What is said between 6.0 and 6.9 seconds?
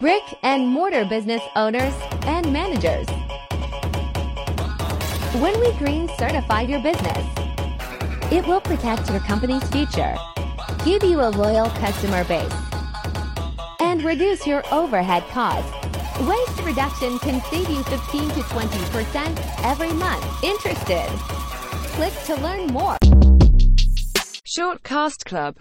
certify your